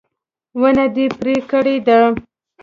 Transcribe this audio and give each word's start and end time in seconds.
ونه 0.61 0.85
دې 0.95 1.05
پرې 1.17 1.35
کړې 1.49 1.77
ده 1.87 1.99